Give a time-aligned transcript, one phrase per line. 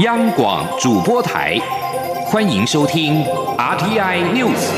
[0.00, 1.58] 央广主播台，
[2.24, 3.22] 欢迎收听
[3.58, 4.70] RTI News。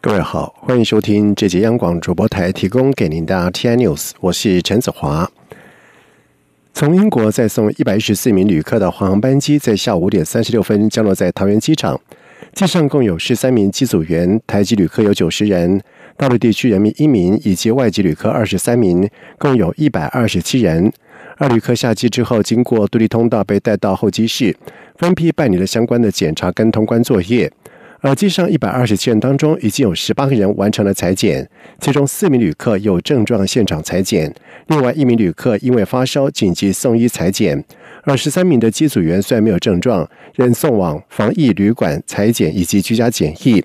[0.00, 5.30] 各位好，欢迎收听这节央广主播台提供给您的 RTI News，我是陈子华。
[6.72, 12.00] 从英国再送一百一十四名旅客的航班机，在下午五点三十六分降落在桃园机场。
[12.56, 15.78] 机上共有十三名机组员，台籍旅客有九十人，
[16.16, 20.90] 大陆地区人民一名，以及外籍旅客二十三名，共有一百二十七人。
[21.36, 24.56] 二旅客下机之后，经过独立通道被带到候机室，
[24.96, 27.52] 分批办理了相关的检查跟通关作业。
[28.00, 31.46] 而机上一百二十七人当中，已经有十八个人完成了裁剪，
[31.78, 34.34] 其中四名旅客有症状现场裁剪，
[34.68, 37.62] 另外一名旅客因为发烧紧急送医裁剪。
[38.06, 43.62] 而十三名的机组员虽然没有症状，仍送往防疫旅馆裁剪以及居家检疫。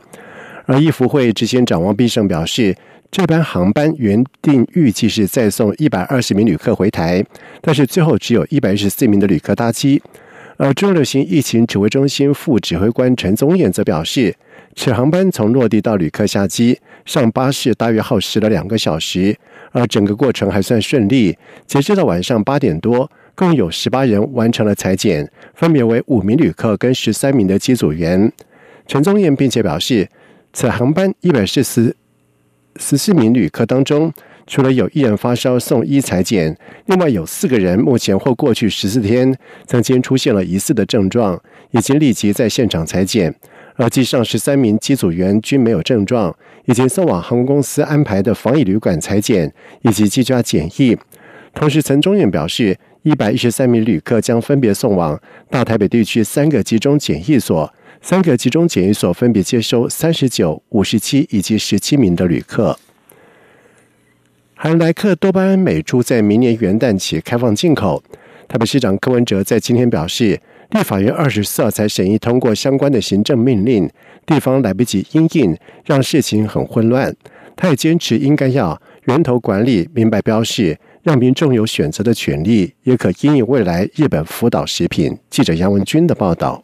[0.66, 2.76] 而易福会执行长王必胜表示，
[3.12, 7.24] 这班航班原定预计是再送一百二十名旅客回台，
[7.62, 10.02] 但是最后只有一百一十四名的旅客搭机。
[10.58, 14.34] 而中流行疫情指挥中心副指挥官陈宗彦则表示，
[14.76, 19.38] 此航班从落地到旅客下机上巴士大约耗时了两个小时，
[19.72, 21.38] 而整个过程还算顺利。
[21.68, 28.32] 截至到晚上八点多，共有十八人完成了裁剪，分别为五名旅客跟十三名的机组员。
[28.88, 30.08] 陈宗彦并且表示，
[30.54, 31.96] 此航班一百四十
[32.76, 34.12] 十四名旅客当中。
[34.48, 39.34] 除了有一人发烧送医裁剪，另外有四个人目前或过去十四天
[39.66, 43.34] 曾经出现了疑似的症状，已经立即在现场裁剪。
[43.76, 50.98] 而机上十三名机组员均没有症状，已经送往航空公司安排的防疫旅馆裁剪以及居家检疫。
[51.54, 62.78] 同时，陈中远表示，一百一十三名旅客将分别送往大台北地区三个集中检疫所，三个集中检疫所分别接收三十九、五十七以及十七名的旅客。
[64.54, 68.04] 含莱克多巴胺美猪在明年元旦起开放进口。
[68.48, 70.40] 台北市长柯文哲在今天表示，
[70.70, 73.90] 立法院二十四号才审议通过相关的行政命令，
[74.28, 77.16] 地方来不及应应，让事情很混乱。
[77.56, 85.18] 他也坚持应该要源头管理明白标示，让民众有选择的权利，也可因应未来日本福岛食品。
[85.30, 86.64] 记者杨文军的报道。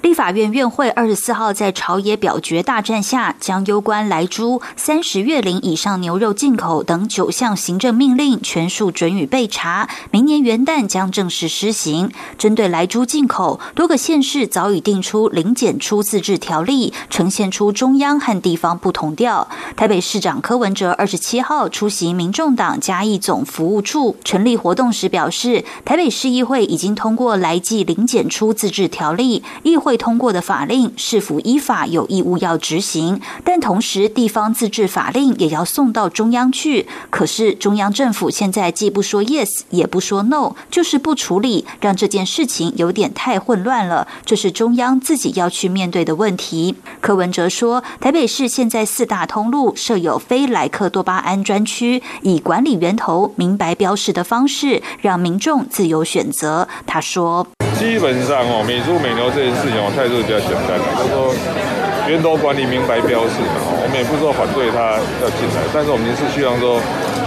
[0.00, 12.12] 立法院院会二十四号在朝野表决大战下，将攸关来猪、三十月龄以上牛肉进口等九项行政命令全数准予备查，明年元旦将正式施行。
[12.38, 19.48] 针对来猪进口，多个县市早已定出零检出自治条例，呈现出中央和地方不同调。
[19.76, 29.87] 台北市长柯文哲二十七号出席民众党嘉义总服务处成立活动时表示，台北市议会已经通过来记零检出自治条例，议会。
[29.88, 36.86] 会通过的法令是否依法有义务要执行，但同时地方自治法令也要送到中央去。
[37.08, 44.06] 可是中央政府现在既不说 yes，也不说 no，就是不处理，让这件事情有点太混乱了。
[44.26, 46.74] 这是中央自己要去面对的问题。
[47.00, 56.68] 柯文哲说，台北市现在四大通路设有非莱克多巴胺专区，以管理源头明白标示的方式，让民众自由选择。
[56.86, 57.46] 他说。
[57.78, 61.32] 基本上哦，美猪美牛这件事情，我态度比较简单，就是说
[62.08, 66.80] 源头管理明白标示嘛，我们也不是说反对他要进来，但是我们是希望说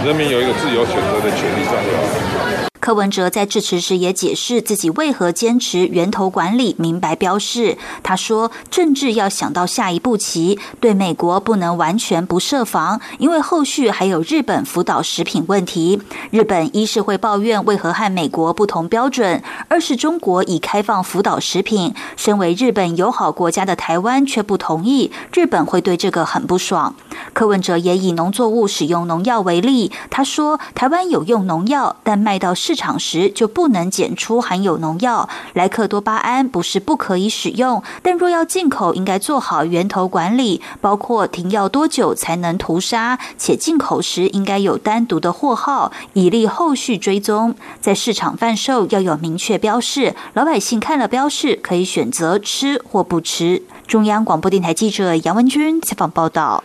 [0.04, 2.71] 人民有一个自由选择的权利，这样就好。
[2.82, 7.78] 柯文哲在致辞时也解释自己为何坚持源头管理、明白标示。
[8.02, 16.02] 他说：“政治要想到下一步棋，对美国不能完全不设防，因为后续还有日本福岛食品问题。
[16.32, 26.96] 日本一是会抱怨为何和美国不同标准，二是中国已开放福岛食品，身为日本友好国家的台湾却不同意，日本会对这个很不爽。”
[27.32, 47.54] 柯文哲也以农作物使用农药为例，他说：“台湾有用农药，但卖到市。”市场时就不能检出含有农药，莱克多巴胺不是不可以使用，但若要进口，应该做好源头管理，包括停药多久才能屠杀，且进口时应该有单独的货号，以利后续追踪。
[47.82, 53.62] 在市场贩售要有明确标示，老百姓看了标示可以选择吃或不吃。
[53.86, 56.64] 中央广播电台记者杨文君采访报道。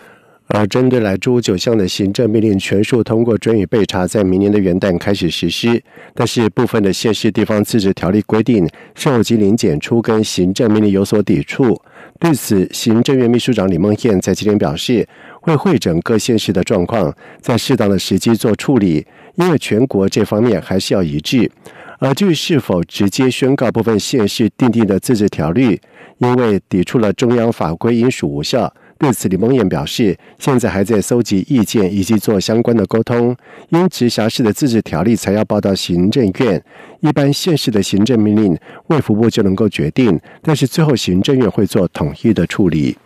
[0.50, 5.82] 而针对来猪九项的行政命令全数通过准予备查，在明年的元旦开始实施。
[6.14, 11.80] 但是部分的县市地方自治条例规定，受及零检出跟行政命令有所抵触。
[12.18, 15.08] 对此，行政院秘书长李梦燕在今天表示，
[15.42, 19.06] 会会诊各县市的状况，在适当的时机做处理。
[19.36, 21.52] 因为全国这方面还是要一致。
[22.00, 25.80] 而至于是否直接宣告部分县市订定的自治条例，
[26.20, 28.74] 因为抵触了中央法规，应属无效。
[29.00, 33.36] 对此，李梦燕表示，现在还在搜集意见以及做相关的沟通。
[33.70, 36.64] 因直辖市的自治条例才要报到行政院，
[37.02, 38.58] 一般县市的行政命令，
[38.88, 42.98] 卫福部就能够决定，但是最后行政院会做统一的处理。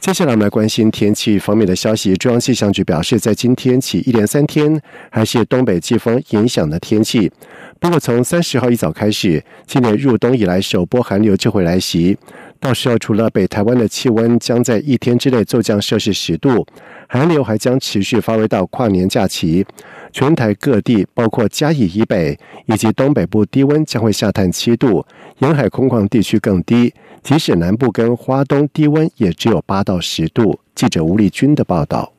[0.00, 2.14] 接下来我们来关心天气方面的消息。
[2.16, 4.78] 中央气象局表示，在今天起一连三天
[5.08, 7.32] 还是东北季风影响的天气。
[7.80, 12.18] 不过从三十号一早开始，今年入冬以来首波寒流就会来袭。
[12.64, 16.66] 到时候，除了北台湾的气温将在一天之内骤降摄氏十度，
[17.06, 19.66] 寒流还将持续发威到跨年假期。
[20.14, 25.04] 全台各地，包括嘉义以北以及东北部，低温将会下探七度，
[25.40, 26.94] 沿海空旷地区更低。
[27.22, 30.58] 即使南部跟花东低温也只有八到十度。
[30.74, 32.13] 记者吴立君的报道。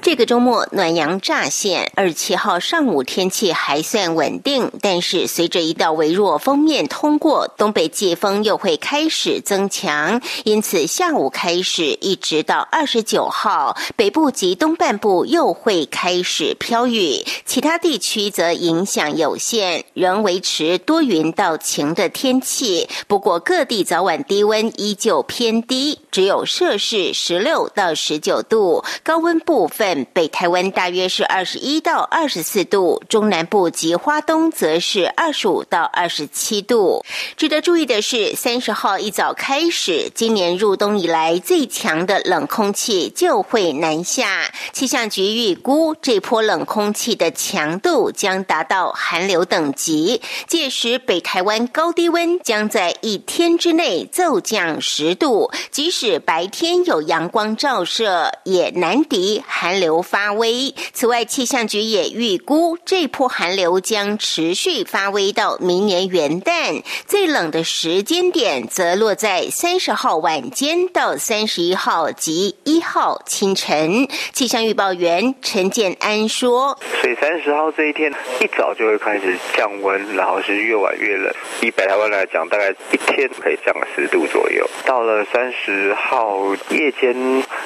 [0.00, 22.88] 这个周末暖阳乍现，二十七号上午天气还算稳定，但是随着一道微弱锋面通过，东北季风又会开始增强，因此下午开始一直到二十九号，北部及东半部又会开始飘雨，其他地区则影响有限，仍维持多云到晴的天气。
[23.08, 29.70] 不过各地早晚低温依旧偏低，只有摄氏十六到十九度，高温部。
[29.72, 37.04] 份北台湾大约是二十一到二十四度，中南部及花东则是二十五到二十七度。
[37.36, 44.52] 值得注意的是，三十号一早开始，今年入冬以来最强的冷空气就会南下。
[44.72, 59.42] 气象局预估，这波冷空气的强度将达到寒流等级，届时北台湾高低温将在一天之内骤降十度，即使白天有阳光照射，也难敌。
[59.46, 60.74] 寒寒流发威。
[60.92, 66.82] 此外，气象局也预估，这波寒流将持续发威到明年元旦。
[67.06, 74.08] 最冷的时间点则落在三十号晚间到三十一号及一号清晨。
[74.32, 81.32] 气象预报员陈建安说：“所以三十号这一天一早就会开始降温，然后是越晚越冷。
[81.60, 84.68] 以北台湾来讲，大概一天可以降十度左右。
[84.84, 87.14] 到了三十号夜间，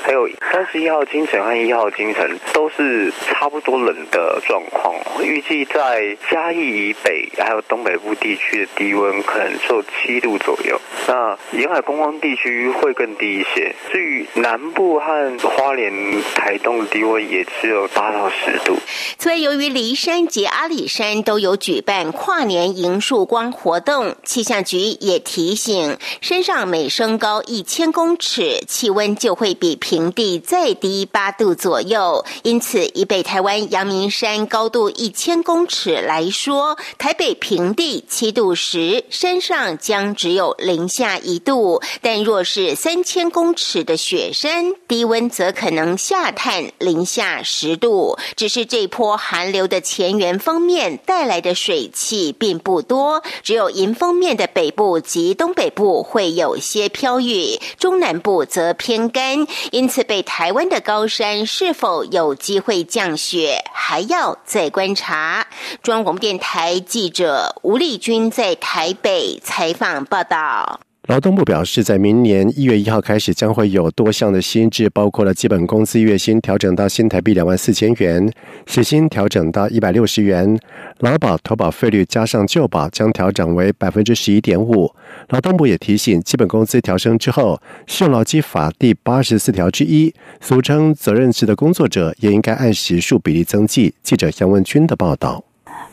[0.02, 13.74] 还有三十一号清晨和一号。”京城都是差不多冷的状况，预计在嘉义以北还有东北部地区的低温可能受七度左右，那沿海观光地区会更低一些。
[13.92, 15.92] 至于南部和花莲、
[16.34, 18.76] 台东的低温也只有八到十度。
[19.18, 31.75] 所以，由于骊山及阿里山都有举办跨年迎曙光活动，气象局也提醒，山上每升高一千公尺，气温就会比平地再低八度左。
[31.76, 48.16] 左右，因此以北台湾阳明山高度一千公尺来说，台北平地七度时，山上将只有零下一度；但若是三千公尺的雪山，低温则可能下探零下十度。
[48.34, 59.46] 只是这波寒流的前缘方面带来的水汽并不多，只有迎风面的北部及东北部会有些飘雨，中南部则偏干。
[59.72, 61.65] 因此，北台湾的高山是。
[61.66, 65.48] 是否有机会降雪，还要再观察。
[65.82, 70.85] 中央广播电台记者吴丽君在台北采访报道。
[71.06, 78.28] 劳动部表示，在明年一月一号开始，将会有多项的新制，包括了基本工资月薪调整到新台币两万四千元，
[78.66, 80.58] 时薪调整到一百六十元，
[80.98, 84.92] 劳保投保费率加上旧保将调整为百分之十一点五。
[85.28, 93.94] 劳动部也提醒，基本工资调升之后，适用劳基法第八十四条之一，俗称责任制的工作者，也应该按时数比例增计。
[94.02, 95.44] 记者杨文军的报道。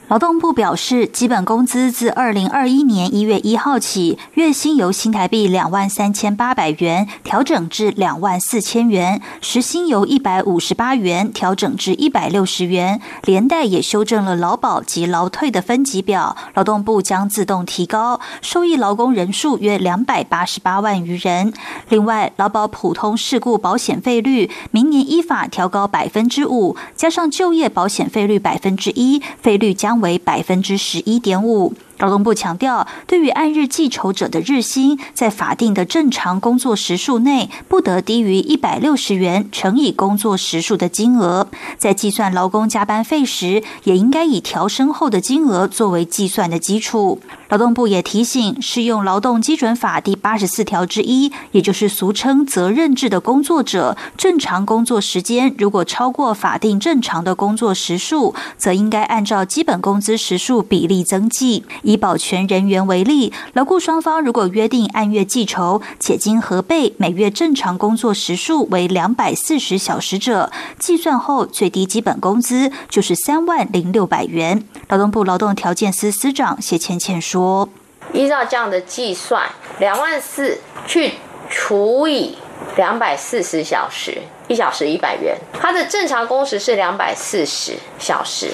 [0.09, 16.35] 劳动部表示，基本工资自二零二一年一月一号起，月薪由新台币两万三千八百元调整至两万四千元，时薪由一百五十八元调整至一百六十元，连带也修正了劳保及劳退的分级表。
[16.53, 21.53] 劳动部将自动提高受益劳工人数约两百八十八万余人。
[21.87, 29.92] 另外，劳保普通事故保险费率明年依法调高百分之五，加上就业保险费率百分之一，费率将。
[30.01, 31.73] 为百分之十一点五。
[31.99, 41.47] 劳动部强调，对于按日计酬者的日薪，在法定的正常工作时数内，不得低于一百六十元乘以工作时数的金额。
[41.77, 47.21] 在计算劳工加班费时，也应该以调升后的金额作为计算的基础。
[47.53, 61.63] 劳动部也提醒，适用劳动基准法第八十四条之一，也就是俗称责任制的工作者，正常工作时间如果超过法定正常的工作时数，则应该按照基本工资时数比例增计。
[61.83, 74.63] 以保全人员为例，劳雇双方如果约定按月计酬，且经核备每月正常工作时数为两百四十小时者，计算后最低基本工资就是三万零六百元。
[74.93, 77.67] 劳动部劳动条件司司长谢倩倩说
[78.13, 81.13] ：“依照这样的计算，两万四去
[81.49, 82.37] 除以
[82.75, 85.35] 两百四十小时，一小时一百元。
[85.59, 88.51] 它的正常工时是两百四十小时，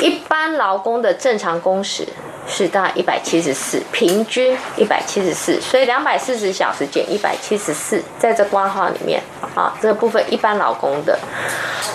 [0.00, 2.04] 一般劳工的正常工时
[2.48, 9.22] 是大一百七十四，平均一百七十四，所以两百四十小时减一百七十四，在这括号里面
[9.54, 11.16] 啊，这个部分一般劳工的，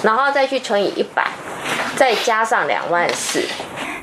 [0.02, 1.30] 然后再去乘以一百。”
[1.96, 3.42] 再加上两万四，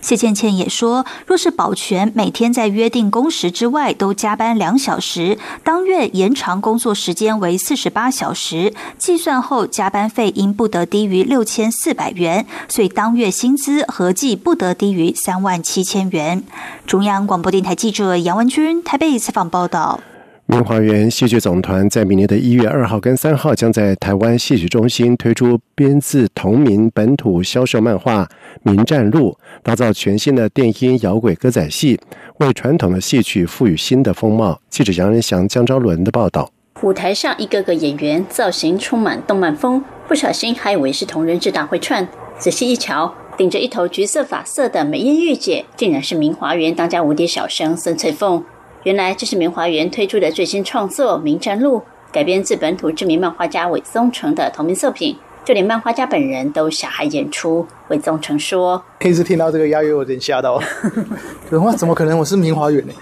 [0.02, 16.42] 谢倩倩也说，若是保全每天在约定工时之外都加班两小时，当月延长工作时间为四十八小时，计算后加班费应不得低于六千四百元，所以当月薪资合计不得低于三万七千元。
[16.86, 20.00] 中央广播电台记者杨文君台北采访报道。
[20.46, 28.24] 明华园戏剧总团在明年的一月二号跟三号，将在台湾戏曲中心推出编自同名本土销售漫画
[28.62, 29.30] 《名战录》，
[29.62, 31.98] 打造全新的电音摇滚歌仔戏，
[32.38, 34.60] 为传统的戏曲赋予新的风貌。
[34.68, 36.50] 记者杨仁祥、江昭伦的报道。
[36.82, 42.06] 舞台上一个个演员造型充满动漫风，不小心还以为是同人志大会串，
[42.36, 48.44] 仔细一瞧，顶着一头橘色发色的美艳御姐，竟然是明华园当家无敌小生孙翠凤。
[48.84, 51.78] 原来这是明华园推出的最新创作《名战录》，
[52.12, 57.64] 改编自本土知名漫画家韦宗成的同名作品，就连漫画家本人都下海演出。
[57.86, 60.60] 韦宗成说：“第一次听到这个押韵，有点吓到。
[61.52, 62.18] 哇，怎么可能？
[62.18, 62.92] 我是明华园呢？”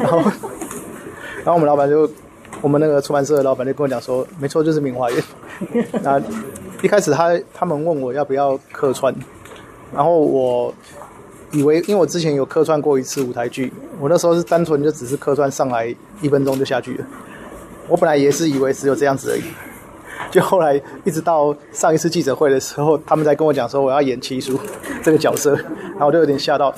[0.00, 0.18] 然后，
[1.44, 2.10] 然后我们老板就，
[2.62, 5.22] 我们那个出版社的老板就跟我讲说：“没错，就是明华园。
[6.02, 6.18] ”那
[6.80, 9.14] 一开始他他们问我要不要客串，
[9.94, 10.72] 然后我。
[11.52, 17.06] 以为因为我之前有客串过一次舞台剧，我那时候是单纯就只是客串上来一分钟就下去了。
[17.88, 19.42] 我本来也是以为只有这样子而已，
[20.30, 24.60] 就后来一直到上一次记者会的时候，他们在跟我讲说我要演七叔
[25.02, 26.70] 这个角色，然后我就有点吓到。《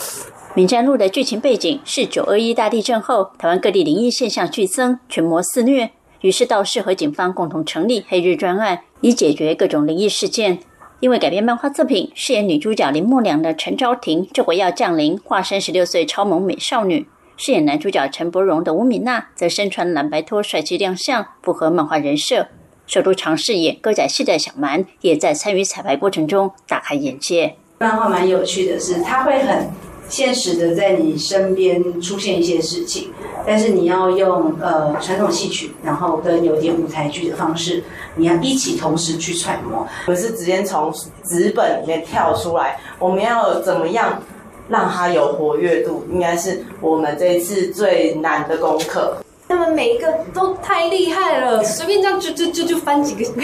[0.54, 10.58] 名战路》的剧情背景是九二一大地震后，台湾各地灵异现象剧增，群魔肆虐，于是道士和警方共同成立黑日专案，以解决各种灵异事件。
[11.00, 17.06] 因为改编漫画作品，饰演女主角林默娘的陈昭婷这回要降临，化身十六岁超萌美少女；
[17.38, 22.48] 饰演男主角陈柏荣的吴敏娜则身穿蓝白拖，帅气亮相，符合漫画人设。
[22.86, 27.56] 首度尝试演哥仔戏的小蛮，也在参与彩排过程中大开眼界。
[27.78, 29.89] 漫画蛮有趣的是，他会很。
[30.10, 33.10] 现实的在你身边出现一些事情，
[33.46, 37.82] 但是你要用呃传统戏曲，然后跟有点舞台剧的方式，
[38.16, 39.86] 你要一起同时去揣摩。
[40.04, 40.92] 不是直接从
[41.24, 44.20] 纸本里面跳出来，我们要怎么样
[44.68, 46.04] 让它有活跃度？
[46.12, 49.16] 应该是我们这一次最难的功课。
[49.48, 53.24] 他们每一个都太厉害了， 随便这样就就就就翻几个，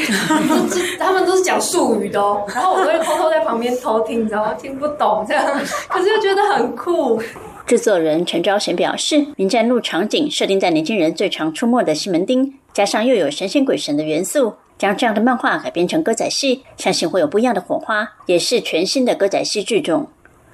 [1.01, 2.45] 他们都是讲术语的哦。
[2.55, 3.26] 然后我都会偷偷在
[3.57, 4.53] 旁边偷听，你知道吗？
[4.53, 5.45] 听不懂这样，
[5.89, 7.21] 可是又觉得很酷。
[7.67, 20.09] 制作人陈昭贤表示，《名战路》场景设定在年轻人最常出没的西门町，加上又有神仙鬼神的元素，将这样的漫画改编成歌仔戏，相信会有不一样的火花，也是全新的歌仔戏剧种。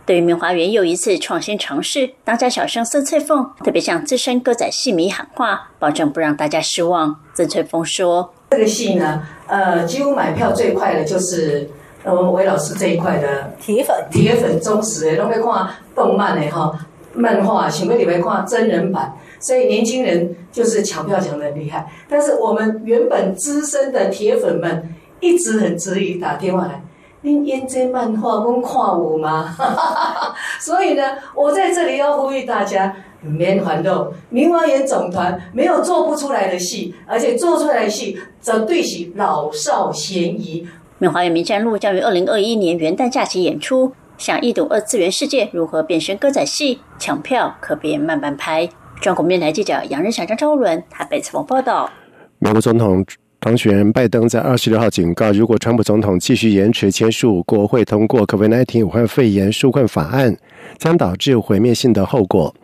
[0.07, 7.21] 对于明华园又一次创新尝试，当家小生孙翠凤特别向资深歌仔戏迷喊话，保证不让大家失望。
[7.35, 11.69] 孙翠凤说：“这个戏呢，呃，几乎买票最快的就是
[12.05, 16.73] 我们韦老师这一块的铁粉，铁粉忠实诶，都会看动漫的哈，
[17.15, 21.91] 漫画，想要你们看真人版，所以年轻人就是抢票抢的厉害。
[22.09, 26.83] 但是我们原本资深的铁粉们一直很质疑，打电话来。”
[27.25, 29.55] 您演这漫画，我看我吗？
[30.59, 31.05] 所以呢，
[31.37, 34.11] 我在这里要呼吁大家，免烦恼。
[34.29, 40.67] 明华园总团没有做不出来的戏，而且做出来的戏则对是老少咸宜。
[41.03, 48.69] 明华园名战录将于二零二一年元旦假期演出，想一睹二次元世界如何变身歌仔戏，抢票可别慢慢拍。
[49.01, 51.91] 中国面台记者杨仁祥、张超伦台北采访报道。
[52.39, 53.05] 美国总统。
[53.45, 60.37] 当选人拜登在二十六号警告，如果川普总统继续延迟签署国会通过 COVID-19 武汉肺炎纾困法案，
[60.79, 62.55] 将导致毁灭性的后果。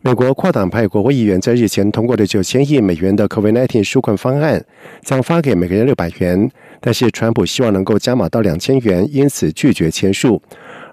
[0.00, 4.64] 美国跨党派国会议员在日前通过的九千亿美元的 COVID-19 纾困方案，
[5.02, 6.48] 将发给每个人六百元，
[6.80, 10.40] 但是川普希望能够加码到两千元，因此拒绝签署。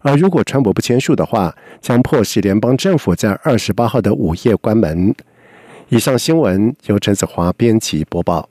[0.01, 5.13] 而如果川普不签署的话，将迫使联邦政府在二十八号的午夜关门。
[5.89, 8.49] 以上新闻由陈子华编辑播报。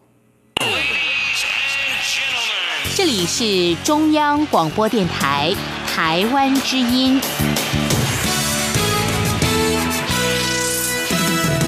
[2.96, 5.52] 这里是中央广播电台
[5.86, 7.20] 台湾之音。